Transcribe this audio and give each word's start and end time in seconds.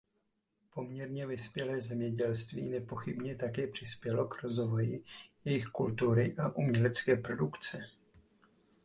Poměrně 0.73 1.27
vyspělé 1.27 1.81
zemědělství 1.81 2.69
nepochybně 2.69 3.35
také 3.35 3.67
přispělo 3.67 4.27
k 4.27 4.43
rozvoji 4.43 5.03
jejich 5.45 5.65
kultury 5.65 6.35
a 6.37 6.49
umělecké 6.55 7.15
produkce. 7.15 7.79